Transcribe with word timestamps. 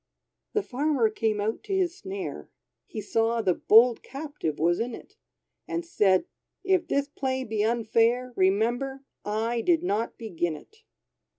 The 0.53 0.63
Farmer 0.63 1.11
came 1.11 1.39
out 1.39 1.63
to 1.65 1.75
his 1.75 1.95
snare, 1.95 2.49
He 2.87 3.01
saw 3.01 3.43
the 3.43 3.53
bold 3.53 4.01
captive 4.01 4.57
was 4.57 4.79
in 4.79 4.95
it; 4.95 5.15
And 5.67 5.85
said, 5.85 6.25
"If 6.63 6.87
this 6.87 7.07
play 7.07 7.43
be 7.43 7.63
unfair, 7.63 8.33
Remember, 8.35 9.03
I 9.23 9.61
did 9.63 9.83
not 9.83 10.17
begin 10.17 10.55
it!" 10.55 10.77